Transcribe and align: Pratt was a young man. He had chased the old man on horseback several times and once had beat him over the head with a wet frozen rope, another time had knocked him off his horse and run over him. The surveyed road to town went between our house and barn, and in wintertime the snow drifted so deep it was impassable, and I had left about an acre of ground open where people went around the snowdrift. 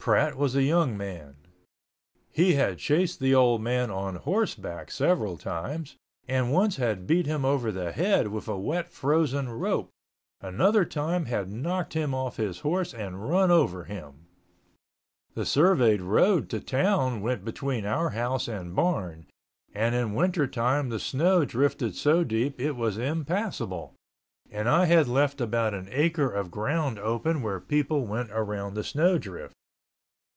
Pratt 0.00 0.38
was 0.38 0.56
a 0.56 0.62
young 0.62 0.96
man. 0.96 1.36
He 2.30 2.54
had 2.54 2.78
chased 2.78 3.20
the 3.20 3.34
old 3.34 3.60
man 3.60 3.90
on 3.90 4.16
horseback 4.16 4.90
several 4.90 5.36
times 5.36 5.96
and 6.26 6.50
once 6.50 6.76
had 6.76 7.06
beat 7.06 7.26
him 7.26 7.44
over 7.44 7.70
the 7.70 7.92
head 7.92 8.28
with 8.28 8.48
a 8.48 8.56
wet 8.56 8.88
frozen 8.88 9.50
rope, 9.50 9.90
another 10.40 10.86
time 10.86 11.26
had 11.26 11.50
knocked 11.50 11.92
him 11.92 12.14
off 12.14 12.38
his 12.38 12.60
horse 12.60 12.94
and 12.94 13.28
run 13.28 13.50
over 13.50 13.84
him. 13.84 14.28
The 15.34 15.44
surveyed 15.44 16.00
road 16.00 16.48
to 16.50 16.60
town 16.60 17.20
went 17.20 17.44
between 17.44 17.84
our 17.84 18.08
house 18.08 18.48
and 18.48 18.74
barn, 18.74 19.26
and 19.74 19.94
in 19.94 20.14
wintertime 20.14 20.88
the 20.88 21.00
snow 21.00 21.44
drifted 21.44 21.94
so 21.94 22.24
deep 22.24 22.58
it 22.58 22.76
was 22.76 22.96
impassable, 22.96 23.92
and 24.50 24.70
I 24.70 24.86
had 24.86 25.06
left 25.06 25.42
about 25.42 25.74
an 25.74 25.86
acre 25.92 26.30
of 26.30 26.50
ground 26.50 26.98
open 26.98 27.42
where 27.42 27.60
people 27.60 28.06
went 28.06 28.30
around 28.32 28.72
the 28.72 28.84
snowdrift. 28.84 29.52